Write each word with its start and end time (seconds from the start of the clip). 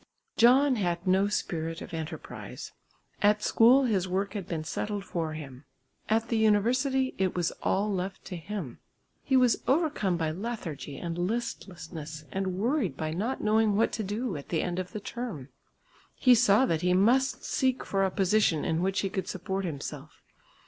John 0.35 0.77
had 0.77 1.05
no 1.05 1.27
spirit 1.27 1.79
of 1.79 1.93
enterprise. 1.93 2.71
At 3.21 3.43
school 3.43 3.83
his 3.83 4.07
work 4.07 4.33
had 4.33 4.47
been 4.47 4.63
settled 4.63 5.05
for 5.05 5.33
him; 5.33 5.63
at 6.09 6.29
the 6.29 6.39
university 6.39 7.13
it 7.19 7.35
was 7.35 7.51
all 7.61 7.93
left 7.93 8.25
to 8.25 8.35
him. 8.35 8.79
He 9.23 9.37
was 9.37 9.61
overcome 9.67 10.17
by 10.17 10.31
lethargy 10.31 10.97
and 10.97 11.19
listlessness 11.19 12.25
and 12.31 12.57
worried 12.57 12.97
by 12.97 13.11
not 13.11 13.41
knowing 13.43 13.75
what 13.75 13.91
to 13.91 14.03
do 14.03 14.35
at 14.37 14.49
the 14.49 14.63
end 14.63 14.79
of 14.79 14.91
the 14.91 14.99
term. 14.99 15.49
He 16.15 16.33
saw 16.33 16.65
that 16.65 16.81
he 16.81 16.95
must 16.95 17.45
seek 17.45 17.85
for 17.85 18.03
a 18.03 18.09
position 18.09 18.65
in 18.65 18.81
which 18.81 19.01
he 19.01 19.09
could 19.11 19.27
support 19.27 19.65
himself. 19.65 20.23